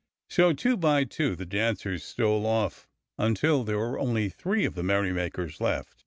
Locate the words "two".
0.51-0.77, 1.03-1.35